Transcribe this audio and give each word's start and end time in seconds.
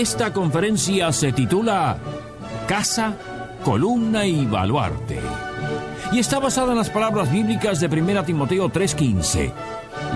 Esta 0.00 0.32
conferencia 0.32 1.12
se 1.12 1.30
titula 1.30 1.98
Casa, 2.66 3.18
Columna 3.62 4.24
y 4.24 4.46
Baluarte 4.46 5.20
y 6.10 6.18
está 6.18 6.38
basada 6.38 6.72
en 6.72 6.78
las 6.78 6.88
palabras 6.88 7.30
bíblicas 7.30 7.80
de 7.80 7.88
1 7.88 8.24
Timoteo 8.24 8.70
3:15, 8.70 9.52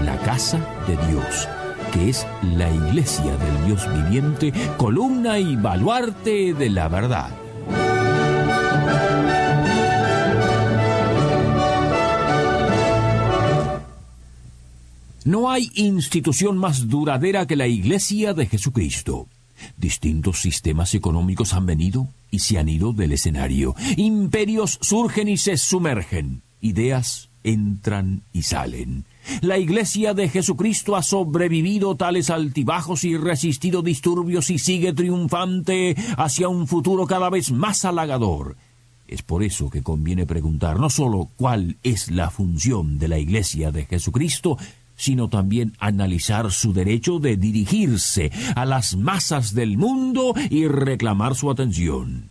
la 0.06 0.16
casa 0.20 0.58
de 0.86 0.96
Dios, 1.06 1.48
que 1.92 2.08
es 2.08 2.26
la 2.56 2.70
iglesia 2.70 3.36
del 3.36 3.66
Dios 3.66 3.86
viviente, 3.92 4.54
columna 4.78 5.38
y 5.38 5.54
baluarte 5.54 6.54
de 6.54 6.70
la 6.70 6.88
verdad. 6.88 7.28
No 15.26 15.50
hay 15.50 15.70
institución 15.74 16.56
más 16.56 16.88
duradera 16.88 17.46
que 17.46 17.56
la 17.56 17.66
Iglesia 17.66 18.32
de 18.32 18.46
Jesucristo. 18.46 19.28
Distintos 19.76 20.40
sistemas 20.40 20.94
económicos 20.94 21.54
han 21.54 21.66
venido 21.66 22.08
y 22.30 22.40
se 22.40 22.58
han 22.58 22.68
ido 22.68 22.92
del 22.92 23.12
escenario. 23.12 23.74
Imperios 23.96 24.78
surgen 24.80 25.28
y 25.28 25.36
se 25.36 25.56
sumergen. 25.56 26.42
Ideas 26.60 27.28
entran 27.44 28.22
y 28.32 28.42
salen. 28.42 29.04
La 29.40 29.58
Iglesia 29.58 30.14
de 30.14 30.28
Jesucristo 30.28 30.96
ha 30.96 31.02
sobrevivido 31.02 31.94
tales 31.96 32.30
altibajos 32.30 33.04
y 33.04 33.16
resistido 33.16 33.82
disturbios 33.82 34.50
y 34.50 34.58
sigue 34.58 34.92
triunfante 34.92 35.94
hacia 36.16 36.48
un 36.48 36.66
futuro 36.66 37.06
cada 37.06 37.30
vez 37.30 37.52
más 37.52 37.84
halagador. 37.84 38.56
Es 39.06 39.22
por 39.22 39.42
eso 39.42 39.70
que 39.70 39.82
conviene 39.82 40.26
preguntar 40.26 40.80
no 40.80 40.88
sólo 40.90 41.28
cuál 41.36 41.76
es 41.82 42.10
la 42.10 42.30
función 42.30 42.98
de 42.98 43.08
la 43.08 43.18
Iglesia 43.18 43.70
de 43.70 43.84
Jesucristo, 43.84 44.58
sino 44.96 45.28
también 45.28 45.74
analizar 45.78 46.50
su 46.50 46.72
derecho 46.72 47.18
de 47.18 47.36
dirigirse 47.36 48.30
a 48.54 48.64
las 48.64 48.96
masas 48.96 49.54
del 49.54 49.76
mundo 49.76 50.34
y 50.50 50.66
reclamar 50.66 51.34
su 51.34 51.50
atención. 51.50 52.30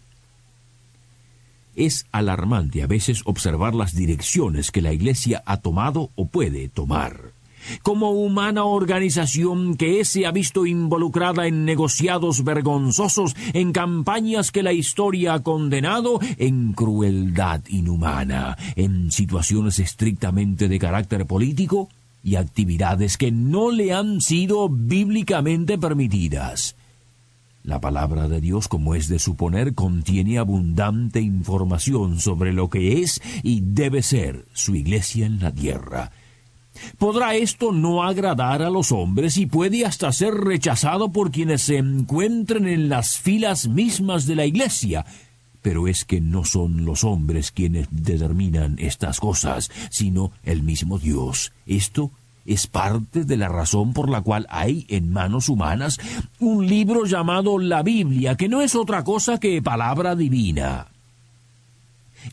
Es 1.76 2.06
alarmante 2.12 2.84
a 2.84 2.88
veces 2.88 3.22
observar 3.26 3.74
las 3.74 3.96
direcciones 3.96 4.70
que 4.70 4.82
la 4.82 4.94
Iglesia 4.94 5.42
ha 5.46 5.58
tomado 5.58 6.12
o 6.16 6.28
puede 6.28 6.70
tomar. 6.70 7.34
Como 7.82 8.12
humana 8.12 8.66
organización 8.66 9.76
que 9.76 10.04
se 10.06 10.26
ha 10.26 10.32
visto 10.32 10.66
involucrada 10.66 11.48
en 11.48 11.66
negociados 11.66 12.44
vergonzosos, 12.44 13.36
en 13.54 13.72
campañas 13.72 14.52
que 14.52 14.64
la 14.64 14.74
historia 14.74 15.36
ha 15.36 15.44
condenado, 15.44 16.20
en 16.38 16.74
crueldad 16.74 17.62
inhumana, 17.70 18.58
en 18.76 19.12
situaciones 19.12 19.80
estrictamente 19.80 20.68
de 20.68 20.78
carácter 20.78 21.26
político, 21.26 21.90
y 22.24 22.38
actividades 22.38 23.18
que 23.18 23.32
no 23.32 23.70
le 23.70 23.94
han 23.94 24.22
sido 24.22 24.70
bíblicamente 24.70 25.78
permitidas. 25.78 26.76
La 27.64 27.80
palabra 27.80 28.28
de 28.28 28.42
Dios, 28.42 28.68
como 28.68 28.96
es 28.96 29.08
de 29.08 29.20
suponer, 29.20 29.74
contiene 29.74 30.38
abundante 30.38 31.22
información 31.22 32.20
sobre 32.20 32.52
lo 32.52 32.70
que 32.70 33.02
es 33.02 33.22
y 33.42 33.62
debe 33.62 34.04
ser 34.04 34.46
su 34.54 34.76
iglesia 34.76 35.26
en 35.26 35.40
la 35.40 35.54
tierra. 35.54 36.12
Podrá 36.98 37.36
esto 37.36 37.72
no 37.72 38.04
agradar 38.04 38.64
a 38.64 38.70
los 38.70 38.92
hombres 38.92 39.38
y 39.38 39.46
puede 39.46 39.86
hasta 39.86 40.12
ser 40.12 40.34
rechazado 40.34 41.12
por 41.12 41.32
quienes 41.32 41.62
se 41.62 41.78
encuentren 41.78 42.68
en 42.68 42.90
las 42.90 43.18
filas 43.18 43.68
mismas 43.68 44.26
de 44.26 44.36
la 44.36 44.46
iglesia, 44.46 45.06
pero 45.64 45.88
es 45.88 46.06
que 46.06 46.22
no 46.22 46.46
son 46.46 46.86
los 46.86 47.04
hombres 47.04 47.52
quienes 47.52 47.88
determinan 47.90 48.76
estas 48.78 49.20
cosas, 49.20 49.72
sino 49.90 50.32
el 50.44 50.62
mismo 50.62 51.00
Dios. 51.00 51.54
Esto 51.66 52.12
es 52.46 52.68
parte 52.68 53.24
de 53.24 53.38
la 53.38 53.48
razón 53.48 53.94
por 53.94 54.10
la 54.10 54.22
cual 54.22 54.46
hay 54.50 54.86
en 54.90 55.12
manos 55.12 55.50
humanas 55.50 56.00
un 56.40 56.68
libro 56.68 57.06
llamado 57.06 57.58
la 57.58 57.82
Biblia, 57.82 58.36
que 58.36 58.50
no 58.50 58.62
es 58.62 58.76
otra 58.76 59.04
cosa 59.04 59.40
que 59.40 59.62
palabra 59.62 60.16
divina. 60.16 60.88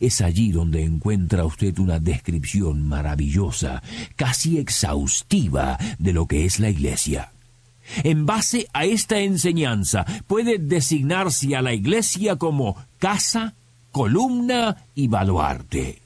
Es 0.00 0.20
allí 0.20 0.52
donde 0.52 0.84
encuentra 0.84 1.44
usted 1.44 1.78
una 1.78 1.98
descripción 1.98 2.86
maravillosa, 2.86 3.82
casi 4.16 4.58
exhaustiva, 4.58 5.78
de 5.98 6.12
lo 6.12 6.26
que 6.26 6.44
es 6.44 6.60
la 6.60 6.70
Iglesia. 6.70 7.32
En 8.04 8.26
base 8.26 8.68
a 8.72 8.84
esta 8.84 9.18
enseñanza 9.18 10.06
puede 10.26 10.58
designarse 10.58 11.56
a 11.56 11.62
la 11.62 11.72
iglesia 11.72 12.36
como 12.36 12.76
casa, 13.00 13.54
columna 13.90 14.84
y 14.94 15.08
baluarte. 15.08 16.02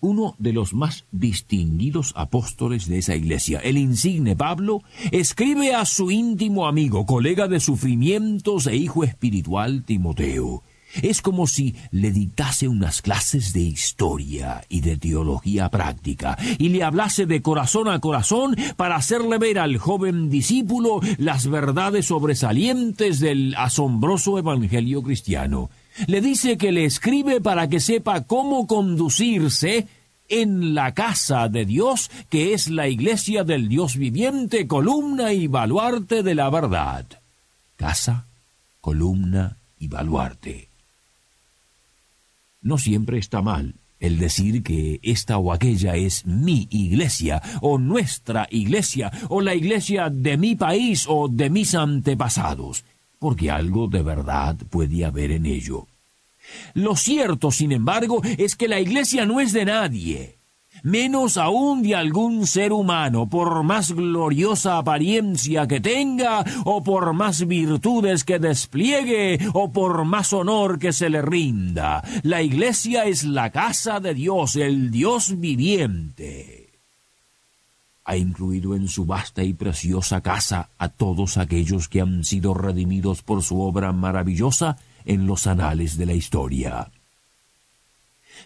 Uno 0.00 0.34
de 0.38 0.54
los 0.54 0.72
más 0.72 1.04
distinguidos 1.12 2.14
apóstoles 2.16 2.88
de 2.88 2.98
esa 2.98 3.14
iglesia, 3.14 3.60
el 3.60 3.76
insigne 3.76 4.34
Pablo, 4.34 4.82
escribe 5.12 5.74
a 5.74 5.84
su 5.84 6.10
íntimo 6.10 6.66
amigo, 6.66 7.04
colega 7.04 7.46
de 7.46 7.60
sufrimientos 7.60 8.66
e 8.66 8.76
hijo 8.76 9.04
espiritual 9.04 9.84
Timoteo. 9.84 10.62
Es 11.02 11.22
como 11.22 11.46
si 11.46 11.74
le 11.90 12.10
dictase 12.10 12.68
unas 12.68 13.02
clases 13.02 13.52
de 13.52 13.60
historia 13.60 14.64
y 14.68 14.80
de 14.80 14.96
teología 14.96 15.68
práctica 15.68 16.36
y 16.58 16.68
le 16.70 16.82
hablase 16.82 17.26
de 17.26 17.42
corazón 17.42 17.88
a 17.88 18.00
corazón 18.00 18.56
para 18.76 18.96
hacerle 18.96 19.38
ver 19.38 19.58
al 19.58 19.78
joven 19.78 20.30
discípulo 20.30 21.00
las 21.18 21.46
verdades 21.46 22.06
sobresalientes 22.06 23.20
del 23.20 23.54
asombroso 23.56 24.38
Evangelio 24.38 25.02
cristiano. 25.02 25.70
Le 26.06 26.20
dice 26.20 26.56
que 26.56 26.72
le 26.72 26.84
escribe 26.84 27.40
para 27.40 27.68
que 27.68 27.80
sepa 27.80 28.22
cómo 28.22 28.66
conducirse 28.66 29.86
en 30.28 30.74
la 30.74 30.94
casa 30.94 31.48
de 31.48 31.66
Dios, 31.66 32.10
que 32.30 32.54
es 32.54 32.68
la 32.68 32.88
iglesia 32.88 33.44
del 33.44 33.68
Dios 33.68 33.96
viviente, 33.96 34.66
columna 34.66 35.32
y 35.32 35.48
baluarte 35.48 36.22
de 36.22 36.34
la 36.34 36.48
verdad. 36.48 37.04
Casa, 37.76 38.26
columna 38.80 39.56
y 39.78 39.88
baluarte. 39.88 40.69
No 42.62 42.78
siempre 42.78 43.18
está 43.18 43.42
mal 43.42 43.74
el 44.00 44.18
decir 44.18 44.62
que 44.62 44.98
esta 45.02 45.36
o 45.38 45.52
aquella 45.52 45.94
es 45.94 46.24
mi 46.24 46.66
iglesia, 46.70 47.42
o 47.60 47.78
nuestra 47.78 48.48
iglesia, 48.50 49.12
o 49.28 49.42
la 49.42 49.54
iglesia 49.54 50.08
de 50.08 50.38
mi 50.38 50.56
país 50.56 51.04
o 51.06 51.28
de 51.28 51.50
mis 51.50 51.74
antepasados, 51.74 52.84
porque 53.18 53.50
algo 53.50 53.88
de 53.88 54.02
verdad 54.02 54.56
puede 54.70 55.04
haber 55.04 55.32
en 55.32 55.44
ello. 55.44 55.86
Lo 56.72 56.96
cierto, 56.96 57.50
sin 57.50 57.72
embargo, 57.72 58.22
es 58.24 58.56
que 58.56 58.68
la 58.68 58.80
iglesia 58.80 59.26
no 59.26 59.38
es 59.38 59.52
de 59.52 59.66
nadie 59.66 60.39
menos 60.82 61.36
aún 61.36 61.82
de 61.82 61.94
algún 61.94 62.46
ser 62.46 62.72
humano, 62.72 63.28
por 63.28 63.62
más 63.62 63.92
gloriosa 63.92 64.78
apariencia 64.78 65.66
que 65.66 65.80
tenga, 65.80 66.44
o 66.64 66.82
por 66.82 67.12
más 67.12 67.46
virtudes 67.46 68.24
que 68.24 68.38
despliegue, 68.38 69.38
o 69.52 69.72
por 69.72 70.04
más 70.04 70.32
honor 70.32 70.78
que 70.78 70.92
se 70.92 71.10
le 71.10 71.22
rinda. 71.22 72.02
La 72.22 72.42
iglesia 72.42 73.04
es 73.04 73.24
la 73.24 73.50
casa 73.50 74.00
de 74.00 74.14
Dios, 74.14 74.56
el 74.56 74.90
Dios 74.90 75.38
viviente. 75.38 76.70
Ha 78.04 78.16
incluido 78.16 78.74
en 78.74 78.88
su 78.88 79.06
vasta 79.06 79.44
y 79.44 79.52
preciosa 79.52 80.20
casa 80.20 80.70
a 80.78 80.88
todos 80.88 81.36
aquellos 81.36 81.88
que 81.88 82.00
han 82.00 82.24
sido 82.24 82.54
redimidos 82.54 83.22
por 83.22 83.42
su 83.42 83.60
obra 83.60 83.92
maravillosa 83.92 84.78
en 85.04 85.26
los 85.26 85.46
anales 85.46 85.96
de 85.96 86.06
la 86.06 86.14
historia. 86.14 86.90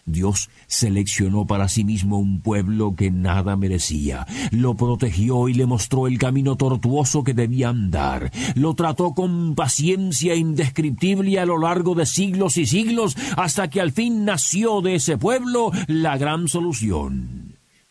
Dios 0.05 0.49
seleccionó 0.67 1.45
para 1.47 1.69
sí 1.69 1.83
mismo 1.83 2.19
un 2.19 2.41
pueblo 2.41 2.95
que 2.95 3.11
nada 3.11 3.55
merecía, 3.55 4.25
lo 4.51 4.75
protegió 4.75 5.49
y 5.49 5.53
le 5.53 5.65
mostró 5.65 6.07
el 6.07 6.17
camino 6.17 6.55
tortuoso 6.55 7.23
que 7.23 7.33
debía 7.33 7.69
andar, 7.69 8.31
lo 8.55 8.73
trató 8.73 9.13
con 9.13 9.55
paciencia 9.55 10.35
indescriptible 10.35 11.39
a 11.39 11.45
lo 11.45 11.57
largo 11.57 11.95
de 11.95 12.05
siglos 12.05 12.57
y 12.57 12.65
siglos, 12.65 13.15
hasta 13.37 13.69
que 13.69 13.81
al 13.81 13.91
fin 13.91 14.25
nació 14.25 14.81
de 14.81 14.95
ese 14.95 15.17
pueblo 15.17 15.71
la 15.87 16.17
gran 16.17 16.47
solución. 16.47 17.44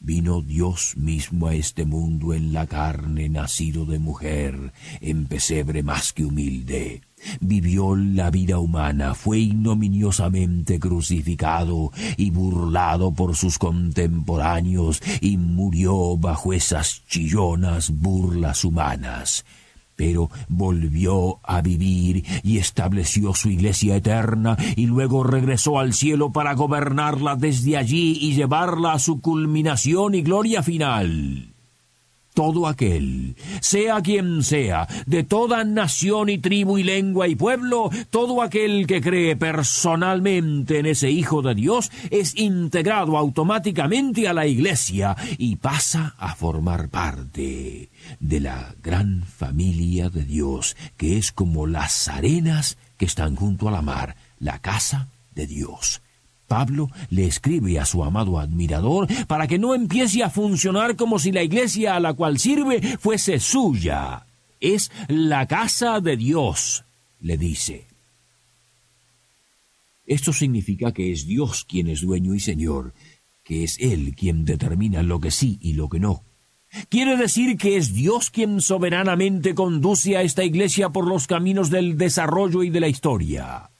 Vino 0.04 0.42
Dios 0.42 0.98
mismo 0.98 1.46
a 1.46 1.54
este 1.54 1.86
mundo 1.86 2.34
en 2.34 2.52
la 2.52 2.66
carne, 2.66 3.30
nacido 3.30 3.86
de 3.86 3.98
mujer, 3.98 4.74
en 5.00 5.24
pesebre 5.24 5.82
más 5.82 6.12
que 6.12 6.26
humilde 6.26 7.00
vivió 7.40 7.96
la 7.96 8.30
vida 8.30 8.58
humana, 8.58 9.14
fue 9.14 9.38
ignominiosamente 9.38 10.78
crucificado 10.78 11.90
y 12.18 12.30
burlado 12.30 13.12
por 13.12 13.34
sus 13.34 13.58
contemporáneos 13.58 15.00
y 15.22 15.38
murió 15.38 16.18
bajo 16.18 16.52
esas 16.52 17.02
chillonas 17.06 17.90
burlas 17.90 18.62
humanas. 18.62 19.46
Pero 19.96 20.30
volvió 20.48 21.40
a 21.42 21.60
vivir 21.60 22.24
y 22.42 22.58
estableció 22.58 23.34
su 23.34 23.50
iglesia 23.50 23.96
eterna 23.96 24.56
y 24.76 24.86
luego 24.86 25.24
regresó 25.24 25.78
al 25.78 25.92
cielo 25.92 26.32
para 26.32 26.54
gobernarla 26.54 27.36
desde 27.36 27.76
allí 27.76 28.18
y 28.20 28.34
llevarla 28.34 28.92
a 28.92 28.98
su 28.98 29.20
culminación 29.20 30.14
y 30.14 30.22
gloria 30.22 30.62
final 30.62 31.53
todo 32.34 32.66
aquel, 32.66 33.36
sea 33.60 34.02
quien 34.02 34.42
sea, 34.42 34.88
de 35.06 35.22
toda 35.22 35.64
nación 35.64 36.28
y 36.28 36.38
tribu 36.38 36.78
y 36.78 36.82
lengua 36.82 37.28
y 37.28 37.36
pueblo, 37.36 37.90
todo 38.10 38.42
aquel 38.42 38.86
que 38.86 39.00
cree 39.00 39.36
personalmente 39.36 40.80
en 40.80 40.86
ese 40.86 41.10
Hijo 41.10 41.42
de 41.42 41.54
Dios 41.54 41.92
es 42.10 42.36
integrado 42.36 43.16
automáticamente 43.16 44.26
a 44.26 44.34
la 44.34 44.46
Iglesia 44.46 45.16
y 45.38 45.56
pasa 45.56 46.16
a 46.18 46.34
formar 46.34 46.88
parte 46.88 47.90
de 48.18 48.40
la 48.40 48.74
gran 48.82 49.22
familia 49.22 50.10
de 50.10 50.24
Dios, 50.24 50.76
que 50.96 51.16
es 51.16 51.30
como 51.30 51.68
las 51.68 52.08
arenas 52.08 52.76
que 52.96 53.04
están 53.04 53.36
junto 53.36 53.68
a 53.68 53.72
la 53.72 53.82
mar, 53.82 54.16
la 54.40 54.58
casa 54.58 55.08
de 55.34 55.46
Dios. 55.46 56.02
Pablo 56.46 56.90
le 57.10 57.26
escribe 57.26 57.78
a 57.78 57.84
su 57.84 58.04
amado 58.04 58.38
admirador 58.38 59.08
para 59.26 59.46
que 59.46 59.58
no 59.58 59.74
empiece 59.74 60.22
a 60.22 60.30
funcionar 60.30 60.96
como 60.96 61.18
si 61.18 61.32
la 61.32 61.42
iglesia 61.42 61.96
a 61.96 62.00
la 62.00 62.14
cual 62.14 62.38
sirve 62.38 62.80
fuese 62.98 63.40
suya. 63.40 64.26
Es 64.60 64.90
la 65.08 65.46
casa 65.46 66.00
de 66.00 66.16
Dios, 66.16 66.84
le 67.20 67.36
dice. 67.36 67.86
Esto 70.06 70.32
significa 70.32 70.92
que 70.92 71.12
es 71.12 71.26
Dios 71.26 71.64
quien 71.64 71.88
es 71.88 72.02
dueño 72.02 72.34
y 72.34 72.40
señor, 72.40 72.92
que 73.42 73.64
es 73.64 73.78
Él 73.80 74.14
quien 74.16 74.44
determina 74.44 75.02
lo 75.02 75.20
que 75.20 75.30
sí 75.30 75.58
y 75.60 75.74
lo 75.74 75.88
que 75.88 76.00
no. 76.00 76.22
Quiere 76.88 77.16
decir 77.16 77.56
que 77.56 77.76
es 77.76 77.94
Dios 77.94 78.30
quien 78.30 78.60
soberanamente 78.60 79.54
conduce 79.54 80.16
a 80.16 80.22
esta 80.22 80.44
iglesia 80.44 80.90
por 80.90 81.06
los 81.06 81.26
caminos 81.26 81.70
del 81.70 81.96
desarrollo 81.96 82.62
y 82.62 82.70
de 82.70 82.80
la 82.80 82.88
historia. 82.88 83.70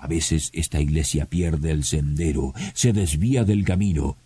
A 0.00 0.06
veces 0.06 0.50
esta 0.54 0.80
iglesia 0.80 1.26
pierde 1.26 1.70
el 1.70 1.84
sendero, 1.84 2.54
se 2.72 2.92
desvía 2.92 3.44
del 3.44 3.64
camino, 3.64 4.16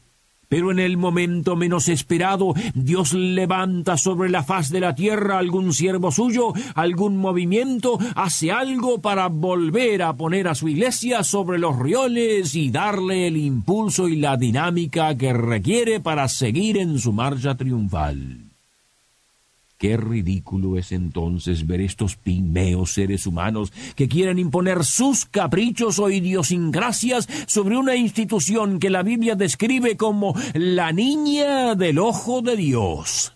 pero 0.49 0.71
en 0.71 0.79
el 0.79 0.97
momento 0.97 1.57
menos 1.57 1.89
esperado, 1.89 2.55
Dios 2.75 3.13
levanta 3.13 3.97
sobre 3.97 4.31
la 4.31 4.45
faz 4.45 4.71
de 4.71 4.79
la 4.79 4.95
tierra 4.95 5.39
algún 5.39 5.73
siervo 5.73 6.13
suyo, 6.13 6.53
algún 6.77 7.17
movimiento, 7.17 7.99
hace 8.15 8.53
algo 8.53 9.01
para 9.01 9.27
volver 9.27 10.03
a 10.03 10.13
poner 10.15 10.47
a 10.47 10.55
su 10.55 10.69
iglesia 10.69 11.25
sobre 11.25 11.59
los 11.59 11.77
rioles 11.77 12.55
y 12.55 12.71
darle 12.71 13.27
el 13.27 13.37
impulso 13.37 14.09
y 14.09 14.15
la 14.15 14.37
dinámica 14.37 15.17
que 15.17 15.33
requiere 15.33 15.99
para 15.99 16.29
seguir 16.29 16.79
en 16.79 17.01
su 17.01 17.13
marcha 17.13 17.57
triunfal. 17.57 18.54
Qué 19.85 19.99
ridículo 19.99 20.79
es 20.79 20.93
entonces 20.93 21.67
ver 21.67 21.83
estos 21.83 22.17
pigmeos 22.17 22.95
seres 22.95 23.27
humanos 23.27 23.71
que 23.97 24.09
quieren 24.09 24.39
imponer 24.39 24.83
sus 24.83 25.27
caprichos 25.27 25.99
o 25.99 26.09
idiosincrasias 26.09 27.29
sobre 27.47 27.77
una 27.77 27.95
institución 27.95 28.79
que 28.79 28.89
la 28.89 29.03
Biblia 29.03 29.35
describe 29.35 29.99
como 29.99 30.35
la 30.55 30.91
niña 30.91 31.75
del 31.75 31.99
ojo 31.99 32.41
de 32.41 32.57
Dios. 32.57 33.35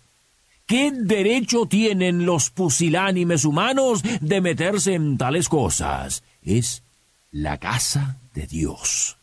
¿Qué 0.65 0.91
derecho 0.91 1.67
tienen 1.67 2.25
los 2.25 2.49
pusilánimes 2.49 3.45
humanos 3.45 4.03
de 4.23 4.41
meterse 4.41 4.95
en 4.95 5.19
tales 5.19 5.51
cosas? 5.51 6.23
Es 6.41 6.83
la 7.31 7.59
casa 7.59 8.21
de 8.33 8.47
Dios. 8.47 9.19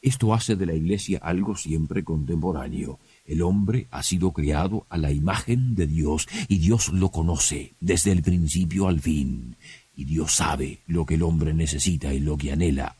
Esto 0.00 0.32
hace 0.32 0.54
de 0.54 0.66
la 0.66 0.74
Iglesia 0.74 1.18
algo 1.20 1.56
siempre 1.56 2.04
contemporáneo. 2.04 3.00
El 3.24 3.42
hombre 3.42 3.88
ha 3.90 4.02
sido 4.02 4.32
creado 4.32 4.86
a 4.90 4.98
la 4.98 5.10
imagen 5.10 5.74
de 5.74 5.86
Dios 5.86 6.28
y 6.48 6.58
Dios 6.58 6.90
lo 6.90 7.10
conoce 7.10 7.74
desde 7.80 8.12
el 8.12 8.22
principio 8.22 8.86
al 8.86 9.00
fin. 9.00 9.56
Y 9.96 10.04
Dios 10.04 10.34
sabe 10.34 10.80
lo 10.86 11.06
que 11.06 11.14
el 11.14 11.22
hombre 11.22 11.54
necesita 11.54 12.12
y 12.12 12.20
lo 12.20 12.36
que 12.36 12.52
anhela. 12.52 12.96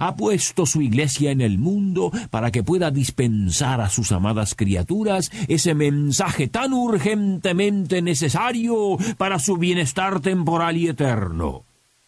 Ha 0.00 0.16
puesto 0.16 0.66
su 0.66 0.82
iglesia 0.82 1.30
en 1.30 1.40
el 1.40 1.58
mundo 1.58 2.10
para 2.30 2.50
que 2.50 2.62
pueda 2.62 2.90
dispensar 2.90 3.80
a 3.80 3.88
sus 3.88 4.10
amadas 4.10 4.54
criaturas 4.54 5.30
ese 5.48 5.74
mensaje 5.74 6.48
tan 6.48 6.72
urgentemente 6.72 8.02
necesario 8.02 8.98
para 9.16 9.38
su 9.38 9.56
bienestar 9.56 10.20
temporal 10.20 10.76
y 10.76 10.88
eterno. 10.88 11.64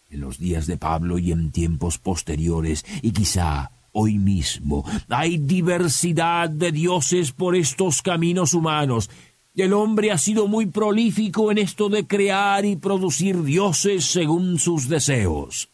En 0.09 0.21
los 0.21 0.39
días 0.39 0.65
de 0.65 0.77
Pablo 0.77 1.19
y 1.19 1.31
en 1.31 1.51
tiempos 1.51 1.99
posteriores, 1.99 2.83
y 3.03 3.11
quizá 3.11 3.71
hoy 3.99 4.17
mismo. 4.17 4.85
Hay 5.09 5.37
diversidad 5.37 6.49
de 6.49 6.71
dioses 6.71 7.31
por 7.31 7.55
estos 7.55 8.01
caminos 8.01 8.53
humanos. 8.53 9.09
El 9.55 9.73
hombre 9.73 10.11
ha 10.11 10.17
sido 10.17 10.47
muy 10.47 10.67
prolífico 10.67 11.51
en 11.51 11.57
esto 11.57 11.89
de 11.89 12.07
crear 12.07 12.65
y 12.65 12.77
producir 12.77 13.43
dioses 13.43 14.05
según 14.05 14.57
sus 14.59 14.87
deseos. 14.87 15.69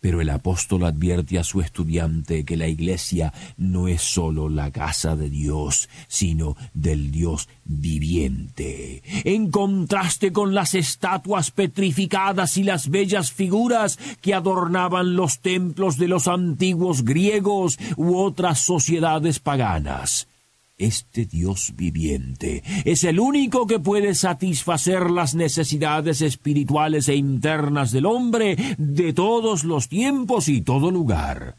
Pero 0.00 0.20
el 0.20 0.30
apóstol 0.30 0.84
advierte 0.84 1.38
a 1.38 1.44
su 1.44 1.60
estudiante 1.60 2.44
que 2.44 2.56
la 2.56 2.68
iglesia 2.68 3.32
no 3.56 3.88
es 3.88 4.02
sólo 4.02 4.48
la 4.48 4.70
casa 4.70 5.16
de 5.16 5.28
Dios, 5.28 5.88
sino 6.06 6.56
del 6.72 7.10
Dios 7.10 7.48
viviente. 7.64 9.02
En 9.24 9.50
contraste 9.50 10.32
con 10.32 10.54
las 10.54 10.74
estatuas 10.74 11.50
petrificadas 11.50 12.56
y 12.56 12.62
las 12.62 12.90
bellas 12.90 13.32
figuras 13.32 13.98
que 14.20 14.34
adornaban 14.34 15.16
los 15.16 15.40
templos 15.40 15.96
de 15.96 16.08
los 16.08 16.28
antiguos 16.28 17.04
griegos 17.04 17.78
u 17.96 18.16
otras 18.16 18.60
sociedades 18.60 19.40
paganas. 19.40 20.28
Este 20.78 21.26
Dios 21.26 21.74
viviente 21.74 22.62
es 22.84 23.02
el 23.02 23.18
único 23.18 23.66
que 23.66 23.80
puede 23.80 24.14
satisfacer 24.14 25.10
las 25.10 25.34
necesidades 25.34 26.22
espirituales 26.22 27.08
e 27.08 27.16
internas 27.16 27.90
del 27.90 28.06
hombre 28.06 28.56
de 28.78 29.12
todos 29.12 29.64
los 29.64 29.88
tiempos 29.88 30.46
y 30.48 30.60
todo 30.60 30.92
lugar. 30.92 31.56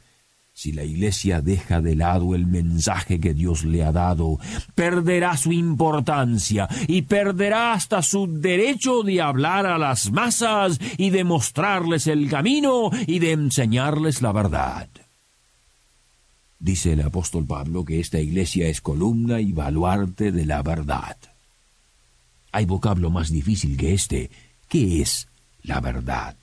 Si 0.53 0.71
la 0.71 0.85
Iglesia 0.85 1.41
deja 1.41 1.81
de 1.81 1.95
lado 1.95 2.33
el 2.33 2.47
mensaje 2.47 3.19
que 3.19 3.33
Dios 3.33 3.65
le 3.65 3.83
ha 3.83 3.91
dado, 3.91 4.39
perderá 4.73 5.35
su 5.35 5.51
importancia 5.51 6.69
y 6.87 7.01
perderá 7.01 7.73
hasta 7.73 8.01
su 8.01 8.25
derecho 8.39 9.03
de 9.03 9.21
hablar 9.21 9.65
a 9.65 9.77
las 9.77 10.11
masas 10.11 10.79
y 10.97 11.09
de 11.09 11.25
mostrarles 11.25 12.07
el 12.07 12.29
camino 12.29 12.89
y 13.05 13.19
de 13.19 13.33
enseñarles 13.33 14.21
la 14.21 14.31
verdad. 14.31 14.89
Dice 16.59 16.91
el 16.93 17.01
apóstol 17.01 17.45
Pablo 17.45 17.85
que 17.85 18.01
esta 18.01 18.19
iglesia 18.19 18.67
es 18.67 18.81
columna 18.81 19.39
y 19.39 19.53
baluarte 19.53 20.31
de 20.33 20.45
la 20.45 20.61
verdad. 20.61 21.15
Hay 22.51 22.65
vocablo 22.65 23.09
más 23.09 23.31
difícil 23.31 23.77
que 23.77 23.93
este. 23.93 24.29
¿Qué 24.67 25.01
es 25.01 25.27
la 25.63 25.79
verdad? 25.79 26.35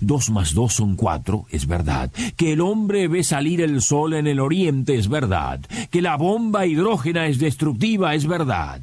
Dos 0.00 0.30
más 0.30 0.54
dos 0.54 0.74
son 0.74 0.96
cuatro, 0.96 1.46
es 1.50 1.66
verdad. 1.66 2.10
Que 2.36 2.52
el 2.52 2.60
hombre 2.60 3.08
ve 3.08 3.24
salir 3.24 3.60
el 3.60 3.82
sol 3.82 4.14
en 4.14 4.26
el 4.26 4.40
oriente, 4.40 4.94
es 4.94 5.08
verdad. 5.08 5.60
Que 5.90 6.00
la 6.00 6.16
bomba 6.16 6.66
hidrógena 6.66 7.26
es 7.26 7.38
destructiva, 7.38 8.14
es 8.14 8.26
verdad. 8.26 8.80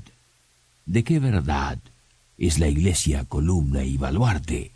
¿De 0.86 1.03
qué 1.03 1.20
verdad 1.20 1.79
es 2.38 2.60
la 2.60 2.67
iglesia 2.67 3.25
columna 3.25 3.84
y 3.84 3.98
baluarte? 3.98 4.72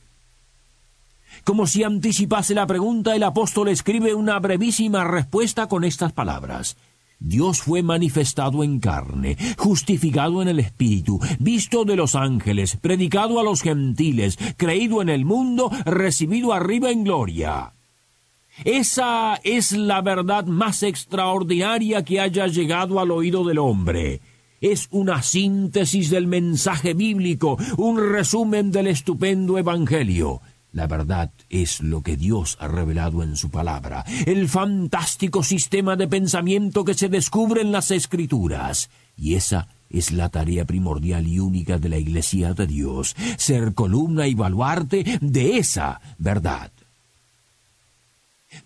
Como 1.43 1.67
si 1.67 1.83
anticipase 1.83 2.53
la 2.53 2.67
pregunta, 2.67 3.15
el 3.15 3.23
apóstol 3.23 3.69
escribe 3.69 4.13
una 4.13 4.39
brevísima 4.39 5.03
respuesta 5.03 5.67
con 5.67 5.83
estas 5.83 6.13
palabras. 6.13 6.77
Dios 7.19 7.61
fue 7.61 7.83
manifestado 7.83 8.65
en 8.65 8.79
carne, 8.79 9.37
justificado 9.57 10.41
en 10.41 10.49
el 10.49 10.59
Espíritu, 10.59 11.21
visto 11.39 11.85
de 11.85 11.95
los 11.95 12.15
ángeles, 12.15 12.75
predicado 12.75 13.39
a 13.39 13.43
los 13.43 13.61
gentiles, 13.61 14.37
creído 14.57 15.01
en 15.01 15.07
el 15.07 15.23
mundo, 15.23 15.71
recibido 15.85 16.51
arriba 16.51 16.91
en 16.91 17.05
gloria. 17.05 17.71
Esa 18.65 19.39
es 19.43 19.71
la 19.71 20.01
verdad 20.01 20.45
más 20.45 20.83
extraordinaria 20.83 22.03
que 22.03 22.19
haya 22.19 22.47
llegado 22.47 22.99
al 22.99 23.11
oído 23.11 23.45
del 23.45 23.57
hombre. 23.57 24.19
Es 24.59 24.89
una 24.91 25.23
síntesis 25.23 26.09
del 26.09 26.27
mensaje 26.27 26.93
bíblico, 26.93 27.57
un 27.77 27.97
resumen 28.11 28.71
del 28.71 28.87
estupendo 28.87 29.57
Evangelio. 29.57 30.41
La 30.73 30.87
verdad 30.87 31.31
es 31.49 31.81
lo 31.81 32.01
que 32.01 32.17
Dios 32.17 32.57
ha 32.59 32.67
revelado 32.67 33.21
en 33.21 33.37
su 33.37 33.51
palabra, 33.51 34.03
el 34.25 34.49
fantástico 34.49 35.43
sistema 35.43 35.95
de 35.95 36.07
pensamiento 36.07 36.83
que 36.83 36.95
se 36.95 37.09
descubre 37.09 37.61
en 37.61 37.71
las 37.71 37.91
escrituras. 37.91 38.89
Y 39.15 39.35
esa 39.35 39.67
es 39.91 40.11
la 40.11 40.29
tarea 40.29 40.65
primordial 40.65 41.27
y 41.27 41.39
única 41.39 41.77
de 41.77 41.89
la 41.89 41.99
Iglesia 41.99 42.55
de 42.55 42.65
Dios, 42.65 43.15
ser 43.37 43.75
columna 43.75 44.25
y 44.25 44.33
baluarte 44.33 45.19
de 45.21 45.57
esa 45.57 46.01
verdad. 46.17 46.71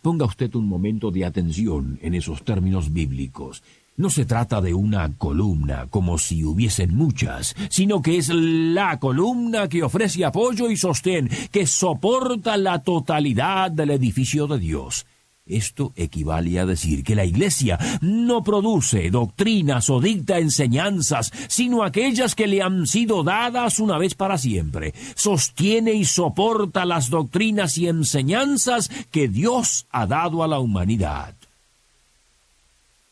Ponga 0.01 0.25
usted 0.25 0.55
un 0.55 0.65
momento 0.65 1.11
de 1.11 1.25
atención 1.25 1.99
en 2.01 2.13
esos 2.13 2.43
términos 2.43 2.93
bíblicos. 2.93 3.63
No 3.99 4.11
se 4.11 4.25
trata 4.25 4.61
de 4.61 4.75
una 4.75 5.11
columna 5.17 5.87
como 5.89 6.19
si 6.19 6.43
hubiesen 6.43 6.95
muchas, 6.95 7.55
sino 7.67 7.99
que 7.99 8.17
es 8.17 8.29
la 8.29 8.99
columna 8.99 9.67
que 9.67 9.81
ofrece 9.81 10.23
apoyo 10.23 10.69
y 10.69 10.77
sostén, 10.77 11.27
que 11.51 11.65
soporta 11.65 12.57
la 12.57 12.83
totalidad 12.83 13.71
del 13.71 13.89
edificio 13.89 14.45
de 14.45 14.59
Dios. 14.59 15.07
Esto 15.47 15.93
equivale 15.95 16.59
a 16.59 16.67
decir 16.67 17.03
que 17.03 17.15
la 17.15 17.25
Iglesia 17.25 17.79
no 18.01 18.43
produce 18.43 19.09
doctrinas 19.09 19.89
o 19.89 19.99
dicta 19.99 20.37
enseñanzas, 20.37 21.31
sino 21.47 21.83
aquellas 21.83 22.35
que 22.35 22.45
le 22.45 22.61
han 22.61 22.85
sido 22.85 23.23
dadas 23.23 23.79
una 23.79 23.97
vez 23.97 24.13
para 24.13 24.37
siempre. 24.37 24.93
Sostiene 25.15 25.93
y 25.93 26.05
soporta 26.05 26.85
las 26.85 27.09
doctrinas 27.09 27.79
y 27.79 27.87
enseñanzas 27.87 28.91
que 29.09 29.27
Dios 29.27 29.87
ha 29.89 30.05
dado 30.05 30.43
a 30.43 30.47
la 30.47 30.59
humanidad. 30.59 31.33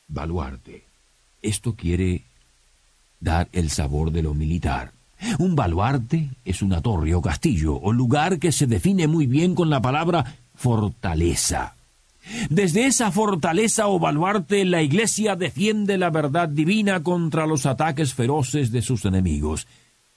Baluarte. 0.07 0.83
Esto 1.41 1.75
quiere 1.75 2.23
dar 3.19 3.47
el 3.51 3.69
sabor 3.69 4.11
de 4.11 4.23
lo 4.23 4.33
militar. 4.33 4.91
Un 5.39 5.55
baluarte 5.55 6.29
es 6.43 6.61
una 6.61 6.81
torre 6.81 7.15
o 7.15 7.21
castillo 7.21 7.75
o 7.75 7.91
lugar 7.91 8.39
que 8.39 8.51
se 8.51 8.67
define 8.67 9.07
muy 9.07 9.25
bien 9.27 9.55
con 9.55 9.69
la 9.69 9.81
palabra 9.81 10.35
fortaleza. 10.55 11.75
Desde 12.49 12.87
esa 12.87 13.11
fortaleza 13.11 13.87
o 13.87 13.99
baluarte 13.99 14.65
la 14.65 14.81
Iglesia 14.81 15.35
defiende 15.35 15.97
la 15.97 16.09
verdad 16.09 16.49
divina 16.49 17.03
contra 17.03 17.45
los 17.45 17.65
ataques 17.65 18.13
feroces 18.13 18.71
de 18.71 18.81
sus 18.81 19.05
enemigos. 19.05 19.67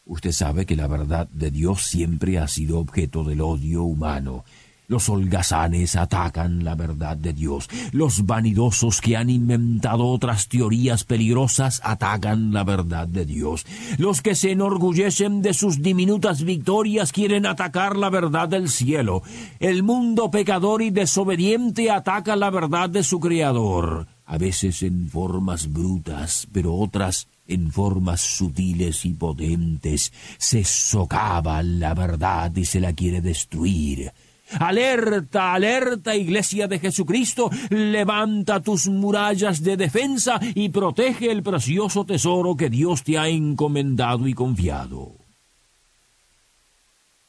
Usted 0.07 0.33
sabe 0.33 0.65
que 0.65 0.75
la 0.75 0.87
verdad 0.87 1.29
de 1.29 1.51
Dios 1.51 1.83
siempre 1.83 2.39
ha 2.39 2.49
sido 2.49 2.79
objeto 2.79 3.25
del 3.25 3.43
odio 3.43 3.83
humano. 3.83 4.45
Los 4.89 5.11
holgazanes 5.11 5.97
atacan 5.97 6.65
la 6.65 6.75
verdad 6.75 7.15
de 7.15 7.35
Dios. 7.35 7.69
Los 7.93 8.25
vanidosos 8.25 9.03
que 9.03 9.19
han 9.19 9.29
inventado 9.29 10.07
otras 10.07 10.49
teorías 10.49 11.05
peligrosas 11.05 11.83
atacan 11.85 12.55
la 12.55 12.65
verdad 12.65 13.07
de 13.07 13.27
Dios. 13.27 13.67
Los 13.99 14.23
que 14.23 14.35
se 14.35 14.53
enorgullecen 14.53 15.43
de 15.43 15.53
sus 15.53 15.83
diminutas 15.83 16.43
victorias 16.43 17.13
quieren 17.13 17.45
atacar 17.45 17.97
la 17.97 18.09
verdad 18.09 18.49
del 18.49 18.71
cielo. 18.71 19.23
El 19.61 19.83
mundo 19.83 20.31
pecador 20.31 20.81
y 20.81 20.89
desobediente 20.89 21.91
ataca 21.91 22.35
la 22.35 22.49
verdad 22.49 22.89
de 22.89 23.05
su 23.05 23.21
Creador, 23.21 24.07
a 24.25 24.39
veces 24.39 24.83
en 24.83 25.11
formas 25.11 25.71
brutas, 25.71 26.49
pero 26.51 26.75
otras 26.75 27.29
en 27.47 27.71
formas 27.71 28.23
sutiles 28.23 29.05
y 29.05 29.13
potentes. 29.13 30.15
Se 30.39 30.65
socava 30.65 31.63
la 31.63 31.93
verdad 31.93 32.57
y 32.57 32.65
se 32.65 32.81
la 32.81 32.95
quiere 32.95 33.21
destruir. 33.21 34.13
Alerta, 34.59 35.55
alerta, 35.55 36.17
Iglesia 36.17 36.67
de 36.67 36.79
Jesucristo, 36.79 37.51
levanta 37.71 38.61
tus 38.61 38.89
murallas 38.89 39.63
de 39.63 39.77
defensa 39.77 40.41
y 40.55 40.71
protege 40.71 41.31
el 41.31 41.43
precioso 41.43 42.05
tesoro 42.05 42.57
que 42.57 42.71
Dios 42.71 43.03
te 43.05 43.19
ha 43.19 43.29
encomendado 43.29 44.27
y 44.27 44.35
confiado. 44.35 45.13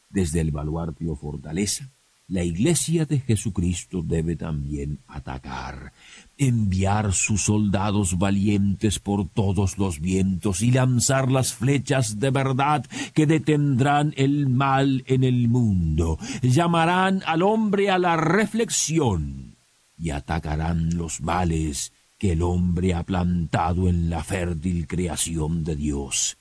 Desde 0.10 0.42
el 0.42 0.52
baluarte 0.52 1.08
o 1.08 1.16
fortaleza, 1.16 1.90
la 2.30 2.44
Iglesia 2.44 3.06
de 3.06 3.20
Jesucristo 3.20 4.02
debe 4.04 4.36
también 4.36 5.00
atacar, 5.08 5.92
enviar 6.40 7.14
sus 7.14 7.44
soldados 7.44 8.18
valientes 8.18 8.98
por 8.98 9.28
todos 9.28 9.78
los 9.78 10.00
vientos 10.00 10.62
y 10.62 10.72
lanzar 10.72 11.30
las 11.30 11.54
flechas 11.54 12.20
de 12.20 12.32
verdad 12.32 12.86
que 13.14 13.28
detendrán 13.28 14.14
el 14.16 14.48
mal 14.48 15.04
en 15.06 15.26
el 15.26 15.50
mundo, 15.50 16.18
llamarán 16.42 17.22
al 17.26 17.44
hombre 17.44 17.92
a 17.92 18.00
la 18.00 18.16
reflexión 18.16 19.58
y 19.98 20.12
atacarán 20.12 20.96
los 20.96 21.20
males 21.22 21.92
que 22.18 22.32
el 22.32 22.42
hombre 22.42 22.94
ha 22.94 23.04
plantado 23.04 23.90
en 23.90 24.10
la 24.10 24.24
fértil 24.24 24.88
creación 24.88 25.66
de 25.66 25.76
Dios. 25.76 26.38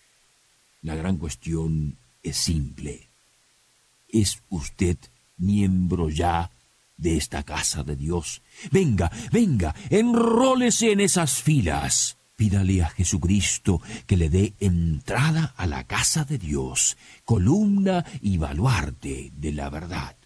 La 0.81 0.95
gran 0.95 1.17
cuestión 1.17 1.97
es 2.23 2.37
simple. 2.37 3.09
¿Es 4.09 4.43
usted 4.49 4.97
miembro 5.37 6.09
ya 6.09 6.51
de 6.99 7.17
esta 7.17 7.43
casa 7.45 7.83
de 7.83 7.97
Dios. 7.97 8.43
Venga, 8.71 9.11
venga, 9.33 9.75
enrólese 9.89 10.93
en 10.93 11.01
esas 11.01 11.41
filas. 11.41 12.19
Pídale 12.37 12.83
a 12.85 12.89
Jesucristo 12.91 13.81
que 14.07 14.17
le 14.17 14.29
dé 14.29 14.55
entrada 14.61 15.55
a 15.57 15.67
la 15.67 15.85
casa 15.85 16.25
de 16.25 16.39
Dios, 16.39 16.97
columna 17.25 18.05
y 18.21 18.37
baluarte 18.37 19.33
de 19.35 19.53
la 19.53 19.71
verdad. 19.71 20.17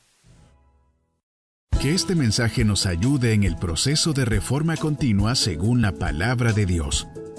Que 1.80 1.94
este 1.94 2.14
mensaje 2.14 2.64
nos 2.64 2.86
ayude 2.86 3.32
en 3.32 3.44
el 3.44 3.56
proceso 3.56 4.12
de 4.12 4.24
reforma 4.24 4.76
continua 4.76 5.34
según 5.34 5.80
la 5.82 5.92
palabra 5.92 6.52
de 6.52 6.66
Dios. 6.66 7.08